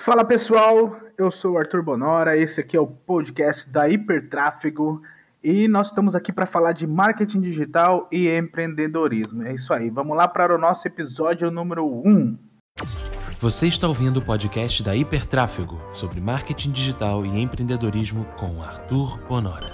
Fala 0.00 0.24
pessoal, 0.24 0.98
eu 1.18 1.30
sou 1.30 1.52
o 1.52 1.58
Arthur 1.58 1.82
Bonora, 1.82 2.34
esse 2.34 2.58
aqui 2.58 2.74
é 2.74 2.80
o 2.80 2.86
podcast 2.86 3.68
da 3.68 3.86
Hipertráfego 3.86 5.02
e 5.44 5.68
nós 5.68 5.88
estamos 5.88 6.14
aqui 6.14 6.32
para 6.32 6.46
falar 6.46 6.72
de 6.72 6.86
marketing 6.86 7.42
digital 7.42 8.08
e 8.10 8.26
empreendedorismo. 8.26 9.42
É 9.42 9.52
isso 9.52 9.74
aí, 9.74 9.90
vamos 9.90 10.16
lá 10.16 10.26
para 10.26 10.54
o 10.54 10.58
nosso 10.58 10.88
episódio 10.88 11.50
número 11.50 11.84
1. 11.84 12.34
Você 13.40 13.66
está 13.66 13.86
ouvindo 13.88 14.20
o 14.20 14.24
podcast 14.24 14.82
da 14.82 14.96
Hipertráfego 14.96 15.78
sobre 15.92 16.18
marketing 16.18 16.72
digital 16.72 17.26
e 17.26 17.38
empreendedorismo 17.38 18.24
com 18.38 18.62
Arthur 18.62 19.18
Bonora. 19.28 19.68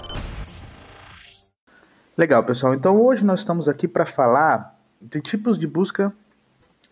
Legal, 2.17 2.43
pessoal. 2.43 2.73
Então 2.73 3.01
hoje 3.01 3.23
nós 3.23 3.39
estamos 3.39 3.69
aqui 3.69 3.87
para 3.87 4.05
falar 4.05 4.77
de 5.01 5.21
tipos 5.21 5.57
de 5.57 5.65
busca 5.65 6.11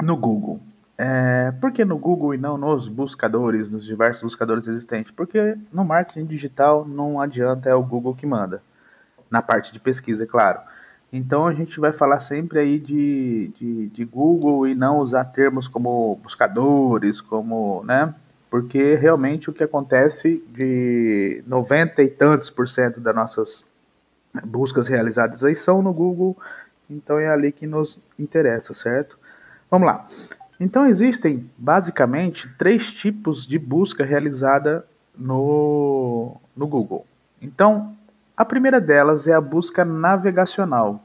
no 0.01 0.15
Google. 0.15 0.61
É, 0.97 1.51
por 1.59 1.71
que 1.71 1.83
no 1.83 1.97
Google 1.97 2.33
e 2.33 2.37
não 2.37 2.57
nos 2.57 2.87
buscadores, 2.87 3.69
nos 3.69 3.85
diversos 3.85 4.23
buscadores 4.23 4.67
existentes? 4.67 5.11
Porque 5.11 5.57
no 5.71 5.83
marketing 5.83 6.25
digital 6.25 6.85
não 6.85 7.19
adianta, 7.19 7.69
é 7.69 7.75
o 7.75 7.83
Google 7.83 8.15
que 8.15 8.25
manda. 8.25 8.61
Na 9.29 9.41
parte 9.41 9.73
de 9.73 9.79
pesquisa, 9.79 10.23
é 10.23 10.27
claro. 10.27 10.59
Então 11.11 11.47
a 11.47 11.53
gente 11.53 11.79
vai 11.79 11.91
falar 11.91 12.19
sempre 12.19 12.59
aí 12.59 12.79
de, 12.79 13.51
de, 13.59 13.87
de 13.87 14.05
Google 14.05 14.67
e 14.67 14.75
não 14.75 14.99
usar 14.99 15.25
termos 15.25 15.67
como 15.67 16.19
buscadores, 16.23 17.21
como, 17.21 17.83
né? 17.83 18.13
Porque 18.49 18.95
realmente 18.95 19.49
o 19.49 19.53
que 19.53 19.63
acontece 19.63 20.43
de 20.49 21.43
90 21.45 22.03
e 22.03 22.09
tantos 22.09 22.49
por 22.49 22.69
cento 22.69 22.99
das 22.99 23.15
nossas 23.15 23.65
buscas 24.43 24.87
realizadas 24.87 25.43
aí 25.43 25.55
são 25.55 25.81
no 25.81 25.93
Google, 25.93 26.37
então 26.89 27.17
é 27.17 27.27
ali 27.27 27.51
que 27.51 27.65
nos 27.65 27.99
interessa, 28.19 28.73
certo? 28.73 29.17
Vamos 29.69 29.87
lá. 29.87 30.07
Então 30.59 30.87
existem 30.87 31.49
basicamente 31.57 32.49
três 32.57 32.91
tipos 32.93 33.45
de 33.45 33.59
busca 33.59 34.05
realizada 34.05 34.85
no, 35.17 36.37
no 36.55 36.67
Google. 36.67 37.05
Então, 37.41 37.95
a 38.35 38.43
primeira 38.45 38.79
delas 38.79 39.27
é 39.27 39.33
a 39.33 39.41
busca 39.41 39.85
navegacional. 39.85 41.03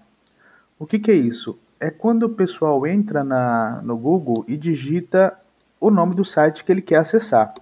O 0.78 0.86
que, 0.86 0.98
que 0.98 1.10
é 1.10 1.14
isso? 1.14 1.58
É 1.78 1.90
quando 1.90 2.24
o 2.24 2.30
pessoal 2.30 2.86
entra 2.86 3.22
na, 3.24 3.80
no 3.82 3.96
Google 3.96 4.44
e 4.46 4.56
digita 4.56 5.36
o 5.80 5.90
nome 5.90 6.14
do 6.14 6.24
site 6.24 6.64
que 6.64 6.70
ele 6.70 6.82
quer 6.82 6.96
acessar. 6.96 7.54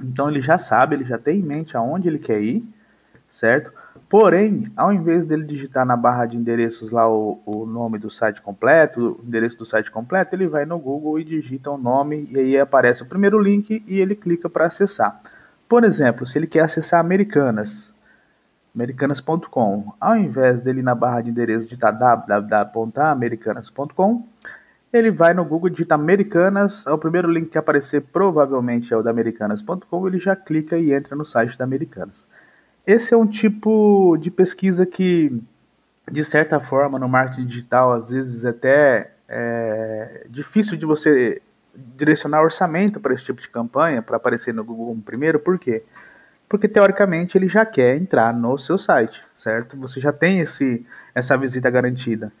Então 0.00 0.30
ele 0.30 0.42
já 0.42 0.58
sabe, 0.58 0.94
ele 0.94 1.04
já 1.04 1.18
tem 1.18 1.40
em 1.40 1.42
mente 1.42 1.76
aonde 1.76 2.08
ele 2.08 2.18
quer 2.18 2.40
ir, 2.40 2.64
certo? 3.30 3.72
Porém, 4.08 4.64
ao 4.76 4.92
invés 4.92 5.26
dele 5.26 5.44
digitar 5.44 5.84
na 5.84 5.96
barra 5.96 6.26
de 6.26 6.36
endereços 6.36 6.90
lá 6.90 7.08
o, 7.08 7.40
o 7.44 7.66
nome 7.66 7.98
do 7.98 8.10
site 8.10 8.42
completo, 8.42 9.20
o 9.20 9.26
endereço 9.26 9.58
do 9.58 9.66
site 9.66 9.90
completo, 9.90 10.34
ele 10.34 10.46
vai 10.46 10.64
no 10.64 10.78
Google 10.78 11.18
e 11.18 11.24
digita 11.24 11.70
o 11.70 11.78
nome 11.78 12.28
e 12.30 12.38
aí 12.38 12.58
aparece 12.58 13.02
o 13.02 13.06
primeiro 13.06 13.38
link 13.38 13.84
e 13.86 14.00
ele 14.00 14.14
clica 14.14 14.48
para 14.48 14.66
acessar. 14.66 15.20
Por 15.68 15.84
exemplo, 15.84 16.26
se 16.26 16.38
ele 16.38 16.46
quer 16.46 16.60
acessar 16.60 17.00
Americanas, 17.00 17.92
americanas.com, 18.74 19.92
ao 20.00 20.16
invés 20.16 20.62
dele 20.62 20.82
na 20.82 20.94
barra 20.94 21.20
de 21.22 21.30
endereço 21.30 21.64
digitar 21.64 21.98
www.americanas.com, 21.98 24.24
ele 24.92 25.10
vai 25.10 25.34
no 25.34 25.44
Google, 25.44 25.68
digita 25.68 25.94
Americanas, 25.94 26.86
o 26.86 26.96
primeiro 26.96 27.30
link 27.30 27.48
que 27.48 27.58
aparecer 27.58 28.02
provavelmente 28.02 28.94
é 28.94 28.96
o 28.96 29.02
da 29.02 29.10
americanas.com, 29.10 30.06
ele 30.06 30.18
já 30.18 30.36
clica 30.36 30.78
e 30.78 30.92
entra 30.92 31.16
no 31.16 31.24
site 31.24 31.58
da 31.58 31.64
Americanas. 31.64 32.24
Esse 32.86 33.12
é 33.12 33.16
um 33.16 33.26
tipo 33.26 34.16
de 34.18 34.30
pesquisa 34.30 34.86
que, 34.86 35.42
de 36.10 36.24
certa 36.24 36.60
forma, 36.60 36.98
no 36.98 37.08
marketing 37.08 37.46
digital, 37.46 37.92
às 37.92 38.10
vezes 38.10 38.44
é 38.44 38.50
até 38.50 39.10
é 39.28 40.26
difícil 40.30 40.76
de 40.76 40.86
você 40.86 41.42
direcionar 41.74 42.42
orçamento 42.42 43.00
para 43.00 43.12
esse 43.12 43.24
tipo 43.24 43.40
de 43.40 43.48
campanha, 43.48 44.00
para 44.00 44.16
aparecer 44.16 44.54
no 44.54 44.64
Google 44.64 44.96
primeiro, 45.04 45.38
por 45.38 45.58
quê? 45.58 45.82
Porque 46.48 46.68
teoricamente 46.68 47.36
ele 47.36 47.48
já 47.48 47.66
quer 47.66 47.96
entrar 47.96 48.32
no 48.32 48.56
seu 48.56 48.78
site, 48.78 49.22
certo? 49.36 49.76
Você 49.78 49.98
já 50.00 50.12
tem 50.12 50.40
esse, 50.40 50.86
essa 51.14 51.36
visita 51.36 51.68
garantida. 51.68 52.32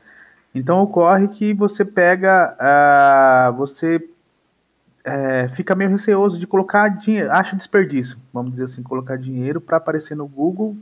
Então 0.54 0.80
ocorre 0.80 1.28
que 1.28 1.52
você 1.52 1.84
pega, 1.84 2.56
uh, 2.56 3.52
você 3.56 4.00
é, 5.06 5.46
fica 5.46 5.76
meio 5.76 5.88
receoso 5.88 6.36
de 6.36 6.48
colocar 6.48 6.88
dinheiro, 6.88 7.30
acha 7.30 7.54
desperdício, 7.54 8.18
vamos 8.34 8.50
dizer 8.50 8.64
assim, 8.64 8.82
colocar 8.82 9.16
dinheiro 9.16 9.60
para 9.60 9.76
aparecer 9.76 10.16
no 10.16 10.26
Google 10.26 10.76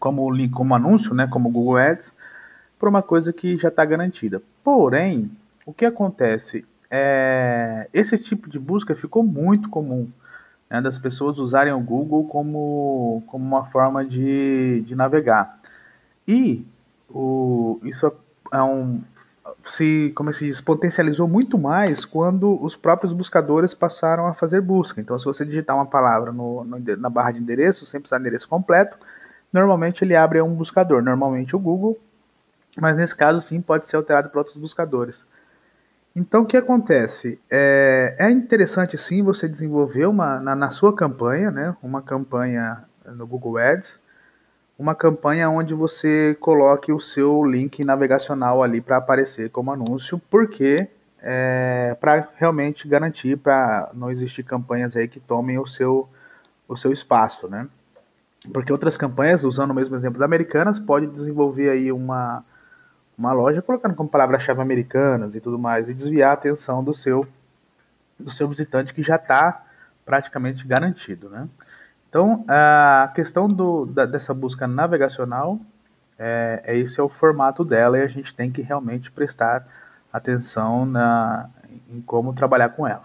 como 0.00 0.28
link, 0.28 0.52
como 0.52 0.74
anúncio, 0.74 1.14
né, 1.14 1.28
como 1.28 1.48
Google 1.48 1.76
Ads, 1.76 2.12
por 2.76 2.88
uma 2.88 3.02
coisa 3.02 3.32
que 3.32 3.56
já 3.56 3.68
está 3.68 3.84
garantida. 3.84 4.42
Porém, 4.64 5.30
o 5.64 5.72
que 5.72 5.86
acontece 5.86 6.66
é 6.90 7.88
esse 7.94 8.18
tipo 8.18 8.50
de 8.50 8.58
busca 8.58 8.96
ficou 8.96 9.22
muito 9.22 9.68
comum 9.68 10.08
né, 10.68 10.80
das 10.80 10.98
pessoas 10.98 11.38
usarem 11.38 11.72
o 11.72 11.80
Google 11.80 12.24
como, 12.24 13.22
como 13.28 13.44
uma 13.44 13.64
forma 13.64 14.04
de, 14.04 14.80
de 14.80 14.96
navegar. 14.96 15.60
E 16.26 16.66
o, 17.08 17.78
isso 17.84 18.12
é 18.52 18.60
um, 18.60 19.00
se, 19.64 20.12
como 20.14 20.32
se 20.32 20.46
diz, 20.46 20.60
potencializou 20.60 21.26
muito 21.28 21.58
mais 21.58 22.04
quando 22.04 22.62
os 22.62 22.76
próprios 22.76 23.12
buscadores 23.12 23.74
passaram 23.74 24.26
a 24.26 24.34
fazer 24.34 24.60
busca. 24.60 25.00
Então, 25.00 25.18
se 25.18 25.24
você 25.24 25.44
digitar 25.44 25.76
uma 25.76 25.86
palavra 25.86 26.32
no, 26.32 26.64
no, 26.64 26.96
na 26.96 27.10
barra 27.10 27.32
de 27.32 27.40
endereço, 27.40 27.86
sem 27.86 28.00
precisar 28.00 28.18
de 28.18 28.22
endereço 28.22 28.48
completo, 28.48 28.98
normalmente 29.52 30.04
ele 30.04 30.14
abre 30.14 30.40
um 30.40 30.54
buscador, 30.54 31.02
normalmente 31.02 31.54
o 31.54 31.58
Google, 31.58 31.98
mas 32.78 32.96
nesse 32.96 33.16
caso 33.16 33.40
sim 33.40 33.60
pode 33.60 33.86
ser 33.86 33.96
alterado 33.96 34.28
por 34.28 34.38
outros 34.38 34.56
buscadores. 34.56 35.24
Então, 36.14 36.42
o 36.42 36.46
que 36.46 36.56
acontece? 36.56 37.38
É, 37.50 38.16
é 38.18 38.30
interessante 38.30 38.96
sim 38.96 39.22
você 39.22 39.46
desenvolver 39.46 40.06
uma, 40.06 40.40
na, 40.40 40.54
na 40.54 40.70
sua 40.70 40.94
campanha, 40.94 41.50
né, 41.50 41.76
uma 41.82 42.00
campanha 42.00 42.84
no 43.04 43.26
Google 43.26 43.58
Ads, 43.58 44.00
uma 44.78 44.94
campanha 44.94 45.48
onde 45.48 45.74
você 45.74 46.36
coloque 46.38 46.92
o 46.92 47.00
seu 47.00 47.44
link 47.44 47.84
navegacional 47.84 48.62
ali 48.62 48.80
para 48.80 48.98
aparecer 48.98 49.50
como 49.50 49.72
anúncio, 49.72 50.20
porque 50.30 50.88
é, 51.22 51.96
para 52.00 52.28
realmente 52.36 52.86
garantir 52.86 53.36
para 53.36 53.90
não 53.94 54.10
existir 54.10 54.42
campanhas 54.42 54.94
aí 54.94 55.08
que 55.08 55.18
tomem 55.18 55.58
o 55.58 55.66
seu 55.66 56.08
o 56.68 56.76
seu 56.76 56.92
espaço, 56.92 57.48
né? 57.48 57.68
Porque 58.52 58.72
outras 58.72 58.96
campanhas, 58.96 59.44
usando 59.44 59.70
o 59.70 59.74
mesmo 59.74 59.94
exemplo 59.96 60.18
da 60.18 60.24
Americanas, 60.24 60.78
pode 60.78 61.06
desenvolver 61.06 61.70
aí 61.70 61.90
uma 61.90 62.44
uma 63.18 63.32
loja 63.32 63.62
colocando 63.62 63.94
como 63.94 64.10
palavra-chave 64.10 64.60
Americanas 64.60 65.34
e 65.34 65.40
tudo 65.40 65.58
mais 65.58 65.88
e 65.88 65.94
desviar 65.94 66.30
a 66.30 66.34
atenção 66.34 66.84
do 66.84 66.92
seu 66.92 67.26
do 68.18 68.30
seu 68.30 68.46
visitante 68.46 68.92
que 68.92 69.02
já 69.02 69.16
está 69.16 69.64
praticamente 70.04 70.66
garantido, 70.66 71.28
né? 71.30 71.48
Então, 72.08 72.44
a 72.48 73.10
questão 73.14 73.48
do, 73.48 73.86
da, 73.86 74.06
dessa 74.06 74.32
busca 74.32 74.66
navegacional, 74.66 75.58
é, 76.18 76.62
é, 76.64 76.78
esse 76.78 76.98
é 76.98 77.02
o 77.02 77.08
formato 77.08 77.64
dela 77.64 77.98
e 77.98 78.02
a 78.02 78.08
gente 78.08 78.34
tem 78.34 78.50
que 78.50 78.62
realmente 78.62 79.10
prestar 79.10 79.66
atenção 80.12 80.86
na, 80.86 81.50
em 81.90 82.00
como 82.00 82.32
trabalhar 82.32 82.70
com 82.70 82.86
ela. 82.86 83.04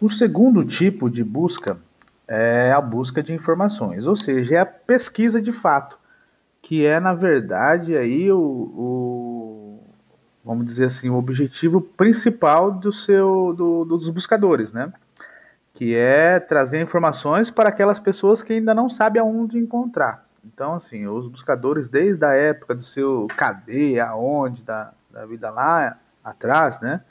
O 0.00 0.10
segundo 0.10 0.64
tipo 0.64 1.08
de 1.08 1.22
busca 1.22 1.78
é 2.26 2.72
a 2.72 2.80
busca 2.80 3.22
de 3.22 3.32
informações, 3.32 4.06
ou 4.06 4.16
seja, 4.16 4.56
é 4.56 4.58
a 4.58 4.66
pesquisa 4.66 5.40
de 5.40 5.52
fato, 5.52 5.96
que 6.60 6.84
é 6.84 6.98
na 6.98 7.14
verdade 7.14 7.96
aí 7.96 8.32
o, 8.32 8.40
o 8.40 9.80
vamos 10.44 10.66
dizer 10.66 10.86
assim 10.86 11.08
o 11.08 11.16
objetivo 11.16 11.80
principal 11.80 12.72
do 12.72 12.92
seu 12.92 13.54
do, 13.56 13.84
dos 13.84 14.08
buscadores, 14.08 14.72
né? 14.72 14.92
Que 15.74 15.94
é 15.94 16.38
trazer 16.38 16.80
informações 16.80 17.50
para 17.50 17.68
aquelas 17.68 17.98
pessoas 17.98 18.42
que 18.42 18.52
ainda 18.52 18.74
não 18.74 18.88
sabem 18.88 19.20
aonde 19.20 19.58
encontrar. 19.58 20.26
Então, 20.44 20.74
assim, 20.74 21.06
os 21.06 21.28
buscadores, 21.28 21.88
desde 21.88 22.24
a 22.24 22.34
época 22.34 22.74
do 22.74 22.82
seu 22.82 23.26
cadê, 23.36 24.00
aonde, 24.00 24.62
da, 24.62 24.92
da 25.10 25.24
vida 25.24 25.50
lá 25.50 25.98
atrás, 26.22 26.80
né? 26.80 27.02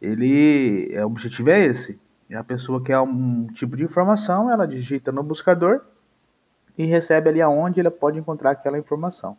Ele, 0.00 0.88
é, 0.92 1.04
o 1.04 1.08
objetivo 1.08 1.50
é 1.50 1.60
esse. 1.60 2.00
A 2.32 2.44
pessoa 2.44 2.82
quer 2.82 3.00
um 3.00 3.46
tipo 3.48 3.76
de 3.76 3.84
informação, 3.84 4.50
ela 4.50 4.66
digita 4.66 5.10
no 5.10 5.22
buscador 5.22 5.80
e 6.76 6.84
recebe 6.84 7.30
ali 7.30 7.40
aonde 7.40 7.80
ela 7.80 7.90
pode 7.90 8.18
encontrar 8.18 8.50
aquela 8.50 8.78
informação. 8.78 9.36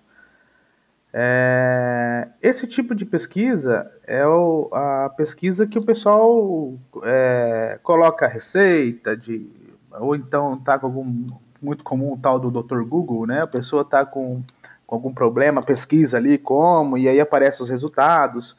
É, 1.12 2.28
esse 2.42 2.68
tipo 2.68 2.94
de 2.94 3.04
pesquisa 3.04 3.92
é 4.06 4.26
o, 4.28 4.70
a 4.72 5.10
pesquisa 5.18 5.66
que 5.66 5.80
o 5.80 5.84
pessoal 5.84 6.78
é, 7.04 7.80
coloca 7.82 8.28
receita 8.28 9.18
de 9.18 9.50
ou 9.92 10.16
então 10.16 10.58
tá 10.60 10.78
com 10.78 10.86
algum 10.86 11.28
muito 11.60 11.84
comum 11.84 12.14
o 12.14 12.18
tal 12.18 12.40
do 12.40 12.52
Dr. 12.52 12.84
Google, 12.84 13.26
né? 13.26 13.42
A 13.42 13.48
pessoa 13.48 13.84
tá 13.84 14.06
com, 14.06 14.44
com 14.86 14.96
algum 14.96 15.14
problema, 15.14 15.64
pesquisa 15.64 16.18
ali 16.18 16.38
como 16.38 16.98
e 16.98 17.10
aí 17.10 17.20
aparecem 17.20 17.64
os 17.64 17.70
resultados 17.70 18.56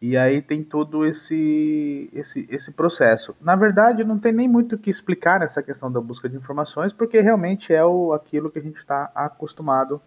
e 0.00 0.16
aí 0.16 0.40
tem 0.40 0.64
todo 0.64 1.04
esse 1.04 2.08
esse 2.14 2.48
esse 2.50 2.72
processo. 2.72 3.36
Na 3.38 3.54
verdade, 3.54 4.02
não 4.02 4.18
tem 4.18 4.32
nem 4.32 4.48
muito 4.48 4.76
o 4.76 4.78
que 4.78 4.90
explicar 4.90 5.40
nessa 5.40 5.62
questão 5.62 5.92
da 5.92 6.00
busca 6.00 6.26
de 6.26 6.36
informações, 6.36 6.92
porque 6.92 7.20
realmente 7.20 7.72
é 7.72 7.84
o 7.84 8.14
aquilo 8.14 8.50
que 8.50 8.58
a 8.58 8.62
gente 8.62 8.78
está 8.78 9.12
acostumado 9.14 10.00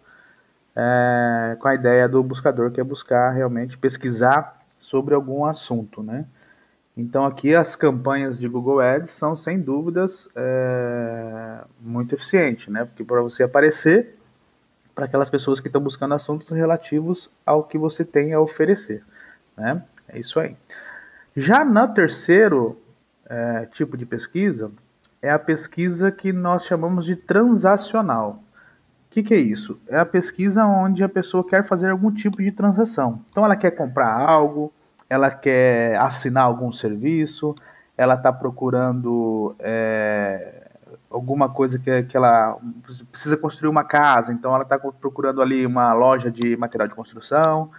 é, 0.76 1.56
com 1.58 1.68
a 1.68 1.74
ideia 1.74 2.06
do 2.06 2.22
buscador, 2.22 2.70
que 2.70 2.80
é 2.80 2.84
buscar 2.84 3.30
realmente 3.30 3.78
pesquisar 3.78 4.60
sobre 4.78 5.14
algum 5.14 5.46
assunto, 5.46 6.02
né? 6.02 6.26
Então 6.94 7.24
aqui 7.24 7.54
as 7.54 7.74
campanhas 7.74 8.38
de 8.38 8.48
Google 8.48 8.80
Ads 8.80 9.10
são 9.10 9.34
sem 9.34 9.60
dúvidas 9.60 10.28
é, 10.36 11.64
muito 11.80 12.14
eficientes, 12.14 12.68
né? 12.68 12.84
Porque 12.84 13.02
para 13.02 13.22
você 13.22 13.42
aparecer 13.42 14.16
para 14.94 15.04
aquelas 15.04 15.28
pessoas 15.28 15.60
que 15.60 15.68
estão 15.68 15.80
buscando 15.80 16.14
assuntos 16.14 16.50
relativos 16.50 17.30
ao 17.44 17.64
que 17.64 17.76
você 17.76 18.04
tem 18.04 18.32
a 18.32 18.40
oferecer, 18.40 19.02
né? 19.56 19.82
É 20.08 20.18
isso 20.18 20.38
aí. 20.38 20.56
Já 21.36 21.64
no 21.64 21.88
terceiro 21.88 22.80
é, 23.28 23.66
tipo 23.66 23.96
de 23.96 24.06
pesquisa 24.06 24.70
é 25.20 25.30
a 25.30 25.38
pesquisa 25.38 26.10
que 26.10 26.32
nós 26.32 26.64
chamamos 26.64 27.04
de 27.04 27.16
transacional. 27.16 28.42
Que, 29.16 29.22
que 29.22 29.32
é 29.32 29.38
isso? 29.38 29.80
É 29.88 29.98
a 29.98 30.04
pesquisa 30.04 30.66
onde 30.66 31.02
a 31.02 31.08
pessoa 31.08 31.42
quer 31.42 31.64
fazer 31.64 31.88
algum 31.88 32.10
tipo 32.12 32.42
de 32.42 32.52
transação. 32.52 33.24
Então 33.30 33.46
ela 33.46 33.56
quer 33.56 33.70
comprar 33.70 34.12
algo, 34.12 34.70
ela 35.08 35.30
quer 35.30 35.98
assinar 35.98 36.44
algum 36.44 36.70
serviço, 36.70 37.54
ela 37.96 38.12
está 38.12 38.30
procurando 38.30 39.56
é, 39.58 40.68
alguma 41.10 41.48
coisa 41.48 41.78
que, 41.78 42.02
que 42.02 42.14
ela 42.14 42.58
precisa 43.10 43.38
construir 43.38 43.70
uma 43.70 43.84
casa, 43.84 44.34
então 44.34 44.54
ela 44.54 44.64
está 44.64 44.78
procurando 44.78 45.40
ali 45.40 45.64
uma 45.64 45.94
loja 45.94 46.30
de 46.30 46.54
material 46.54 46.86
de 46.86 46.94
construção, 46.94 47.70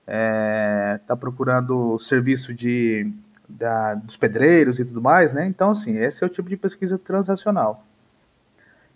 está 0.00 0.12
é, 0.14 1.00
tá 1.06 1.16
procurando 1.16 1.98
serviço 2.00 2.52
de, 2.52 3.10
da, 3.48 3.94
dos 3.94 4.18
pedreiros 4.18 4.78
e 4.78 4.84
tudo 4.84 5.00
mais, 5.00 5.32
né? 5.32 5.46
Então, 5.46 5.70
assim, 5.70 5.96
esse 5.96 6.22
é 6.22 6.26
o 6.26 6.30
tipo 6.30 6.50
de 6.50 6.56
pesquisa 6.58 6.98
transacional. 6.98 7.82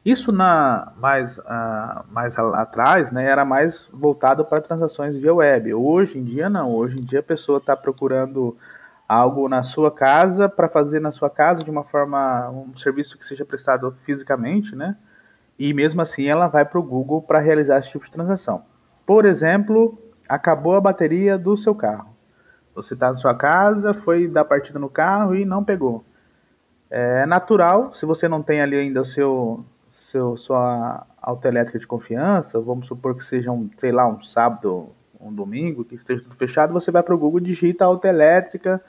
Isso 0.06 0.31
na 0.31 0.93
mais, 0.99 1.37
uh, 1.37 2.05
mais 2.12 2.38
atrás 2.38 3.11
né, 3.11 3.25
era 3.25 3.44
mais 3.44 3.91
voltado 3.93 4.44
para 4.44 4.61
transações 4.61 5.17
via 5.17 5.35
web. 5.35 5.75
Hoje 5.75 6.17
em 6.17 6.23
dia 6.23 6.49
não. 6.49 6.73
Hoje 6.73 6.97
em 6.97 7.03
dia 7.03 7.19
a 7.19 7.25
pessoa 7.25 7.58
está 7.58 7.76
procurando 7.76 8.56
algo 9.08 9.49
na 9.49 9.64
sua 9.64 9.91
casa 9.91 10.49
para 10.49 10.69
fazer 10.69 11.00
na 11.00 11.11
sua 11.11 11.29
casa 11.29 11.64
de 11.64 11.73
uma 11.73 11.82
forma 11.82 12.49
um 12.50 12.76
serviço 12.76 13.19
que 13.19 13.26
seja 13.26 13.44
prestado 13.44 13.97
fisicamente, 14.05 14.76
né? 14.76 14.97
E 15.58 15.75
mesmo 15.75 16.00
assim 16.00 16.26
ela 16.26 16.47
vai 16.47 16.64
para 16.64 16.79
o 16.79 16.85
Google 16.85 17.20
para 17.20 17.41
realizar 17.41 17.81
esse 17.81 17.91
tipo 17.91 18.05
de 18.05 18.12
transação. 18.12 18.62
Por 19.05 19.25
exemplo, 19.25 19.99
acabou 20.29 20.76
a 20.76 20.81
bateria 20.81 21.37
do 21.37 21.56
seu 21.56 21.75
carro. 21.75 22.14
Você 22.76 22.94
está 22.94 23.11
na 23.11 23.17
sua 23.17 23.35
casa, 23.35 23.93
foi 23.93 24.29
dar 24.29 24.44
partida 24.44 24.79
no 24.79 24.88
carro 24.88 25.35
e 25.35 25.44
não 25.44 25.64
pegou. 25.64 26.05
É 26.88 27.26
natural, 27.26 27.93
se 27.93 28.06
você 28.06 28.29
não 28.29 28.41
tem 28.41 28.62
ali 28.62 28.76
ainda 28.76 29.00
o 29.00 29.05
seu 29.05 29.64
seu, 29.96 30.37
sua 30.37 31.06
autoelétrica 31.20 31.78
de 31.78 31.87
confiança, 31.87 32.60
vamos 32.60 32.87
supor 32.87 33.16
que 33.16 33.25
seja 33.25 33.50
um, 33.50 33.70
sei 33.78 33.90
lá, 33.90 34.06
um 34.06 34.22
sábado, 34.22 34.90
um 35.19 35.32
domingo, 35.32 35.84
que 35.84 35.94
esteja 35.94 36.22
tudo 36.22 36.37
fechado, 36.37 36.72
você 36.72 36.90
vai 36.90 37.02
para 37.02 37.14
o 37.14 37.19
Google, 37.19 37.40
digita 37.40 37.84
autoelétrica, 37.87 38.82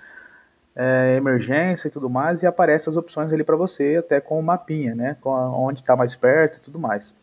é, 0.75 1.15
emergência 1.15 1.87
e 1.87 1.91
tudo 1.91 2.09
mais, 2.09 2.43
e 2.43 2.45
aparece 2.45 2.89
as 2.89 2.97
opções 2.97 3.31
ali 3.31 3.43
para 3.43 3.55
você, 3.55 3.95
até 3.95 4.19
com 4.19 4.37
o 4.37 4.43
mapinha, 4.43 4.93
né? 4.93 5.15
Com 5.21 5.33
a, 5.33 5.49
onde 5.49 5.79
está 5.79 5.95
mais 5.95 6.15
perto 6.15 6.57
e 6.57 6.59
tudo 6.61 6.77
mais. 6.77 7.13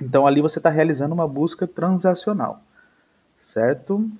Então 0.00 0.26
ali 0.26 0.42
você 0.42 0.58
está 0.58 0.68
realizando 0.68 1.14
uma 1.14 1.26
busca 1.26 1.66
transacional, 1.66 2.60
certo? 3.38 4.10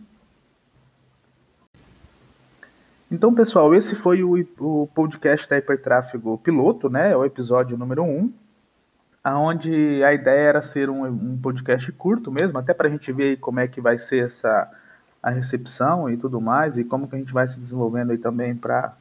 Então, 3.11 3.33
pessoal, 3.33 3.73
esse 3.75 3.95
foi 3.95 4.25
o, 4.25 4.35
o 4.59 4.89
podcast 4.95 5.49
da 5.49 5.59
Hipertráfego 5.59 6.39
Piloto, 6.39 6.89
né? 6.89 7.15
O 7.15 7.25
episódio 7.25 7.77
número 7.77 8.03
1 8.03 8.46
aonde 9.27 10.05
a 10.05 10.15
ideia 10.15 10.51
era 10.51 10.63
ser 10.63 10.89
um, 10.89 11.05
um 11.05 11.37
podcast 11.37 11.91
curto 11.91 12.31
mesmo, 12.31 12.61
até 12.61 12.73
para 12.73 12.87
a 12.87 12.91
gente 12.91 13.11
ver 13.11 13.39
como 13.39 13.59
é 13.59 13.67
que 13.67 13.81
vai 13.81 13.99
ser 13.99 14.25
essa 14.25 14.71
a 15.21 15.31
recepção 15.31 16.09
e 16.09 16.17
tudo 16.17 16.41
mais, 16.41 16.77
e 16.77 16.85
como 16.85 17.09
que 17.09 17.17
a 17.17 17.19
gente 17.19 17.33
vai 17.33 17.49
se 17.49 17.59
desenvolvendo 17.59 18.13
aí 18.13 18.19
também 18.19 18.55
para 18.55 18.95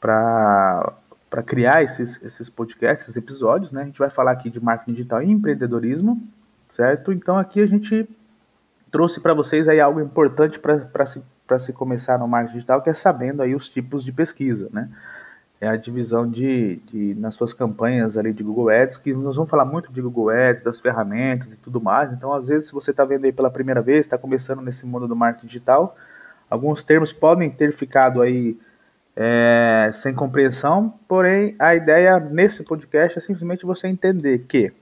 para 0.00 1.42
criar 1.46 1.84
esses, 1.84 2.20
esses 2.24 2.50
podcasts, 2.50 3.04
esses 3.04 3.16
episódios, 3.16 3.70
né? 3.70 3.82
A 3.82 3.84
gente 3.84 3.98
vai 3.98 4.10
falar 4.10 4.32
aqui 4.32 4.50
de 4.50 4.60
marketing 4.60 4.92
digital 4.92 5.22
e 5.22 5.30
empreendedorismo, 5.30 6.20
certo? 6.68 7.12
Então 7.12 7.38
aqui 7.38 7.60
a 7.60 7.66
gente 7.66 8.08
trouxe 8.90 9.20
para 9.20 9.34
vocês 9.34 9.68
aí 9.68 9.80
algo 9.80 10.00
importante 10.00 10.58
para 10.58 11.06
se, 11.06 11.22
se 11.60 11.72
começar 11.72 12.18
no 12.18 12.26
marketing 12.26 12.54
digital, 12.54 12.82
que 12.82 12.90
é 12.90 12.92
sabendo 12.92 13.40
aí 13.40 13.54
os 13.54 13.68
tipos 13.68 14.04
de 14.04 14.10
pesquisa, 14.10 14.68
né? 14.72 14.88
É 15.64 15.68
a 15.68 15.76
divisão 15.76 16.28
de, 16.28 16.76
de, 16.86 17.14
nas 17.14 17.34
suas 17.34 17.54
campanhas 17.54 18.18
ali 18.18 18.32
de 18.32 18.42
Google 18.42 18.68
Ads, 18.68 18.98
que 18.98 19.14
nós 19.14 19.34
vamos 19.34 19.50
falar 19.50 19.64
muito 19.64 19.90
de 19.90 20.00
Google 20.02 20.28
Ads, 20.28 20.62
das 20.62 20.78
ferramentas 20.78 21.54
e 21.54 21.56
tudo 21.56 21.80
mais. 21.80 22.12
Então, 22.12 22.32
às 22.32 22.48
vezes, 22.48 22.68
se 22.68 22.74
você 22.74 22.90
está 22.90 23.04
vendo 23.04 23.24
aí 23.24 23.32
pela 23.32 23.50
primeira 23.50 23.80
vez, 23.80 24.00
está 24.00 24.18
começando 24.18 24.60
nesse 24.60 24.84
mundo 24.84 25.08
do 25.08 25.16
marketing 25.16 25.46
digital, 25.46 25.96
alguns 26.50 26.84
termos 26.84 27.12
podem 27.12 27.48
ter 27.50 27.72
ficado 27.72 28.20
aí 28.20 28.58
é, 29.16 29.90
sem 29.94 30.12
compreensão, 30.12 30.94
porém, 31.08 31.54
a 31.58 31.74
ideia 31.74 32.20
nesse 32.20 32.62
podcast 32.62 33.18
é 33.18 33.22
simplesmente 33.22 33.64
você 33.64 33.88
entender 33.88 34.40
que 34.46 34.72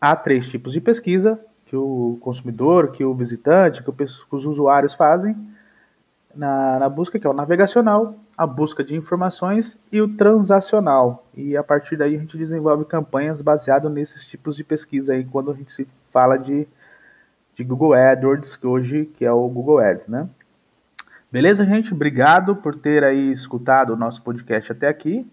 há 0.00 0.14
três 0.14 0.48
tipos 0.48 0.72
de 0.72 0.80
pesquisa 0.80 1.40
que 1.64 1.76
o 1.76 2.18
consumidor, 2.20 2.90
que 2.90 3.04
o 3.04 3.14
visitante, 3.14 3.82
que, 3.82 3.90
os 4.02 4.44
usuários 4.44 4.92
fazem 4.92 5.36
na, 6.34 6.78
na 6.78 6.88
busca, 6.88 7.18
que 7.18 7.26
é 7.26 7.30
o 7.30 7.34
navegacional, 7.34 8.14
a 8.36 8.46
busca 8.46 8.84
de 8.84 8.96
informações 8.96 9.78
e 9.90 10.00
o 10.00 10.08
transacional. 10.08 11.26
E 11.34 11.56
a 11.56 11.62
partir 11.62 11.96
daí 11.96 12.16
a 12.16 12.18
gente 12.18 12.38
desenvolve 12.38 12.84
campanhas 12.84 13.42
baseadas 13.42 13.90
nesses 13.92 14.26
tipos 14.26 14.56
de 14.56 14.64
pesquisa 14.64 15.12
aí 15.12 15.24
quando 15.24 15.50
a 15.50 15.54
gente 15.54 15.72
se 15.72 15.86
fala 16.12 16.36
de, 16.36 16.66
de 17.54 17.64
Google 17.64 17.94
AdWords, 17.94 18.56
que 18.56 18.66
hoje 18.66 19.06
que 19.16 19.24
é 19.24 19.32
o 19.32 19.48
Google 19.48 19.78
Ads, 19.78 20.08
né? 20.08 20.28
Beleza, 21.30 21.64
gente? 21.64 21.94
Obrigado 21.94 22.56
por 22.56 22.74
ter 22.74 23.04
aí 23.04 23.30
escutado 23.32 23.92
o 23.92 23.96
nosso 23.96 24.20
podcast 24.22 24.72
até 24.72 24.88
aqui. 24.88 25.24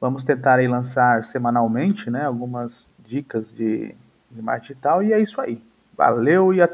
Vamos 0.00 0.22
tentar 0.22 0.60
aí 0.60 0.68
lançar 0.68 1.24
semanalmente, 1.24 2.08
né, 2.08 2.24
algumas 2.24 2.88
dicas 3.04 3.52
de, 3.52 3.94
de 4.30 4.40
marketing 4.40 4.72
e 4.72 4.76
tal. 4.76 5.02
E 5.02 5.12
é 5.12 5.18
isso 5.20 5.40
aí. 5.40 5.60
Valeu 5.96 6.54
e 6.54 6.62
até 6.62 6.68